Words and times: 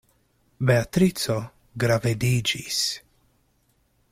Beatrico 0.69 1.35
gravediĝis. 1.83 2.81